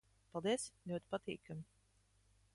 Paldies. 0.35 0.65
Ļoti 0.93 1.11
patīkami... 1.15 1.67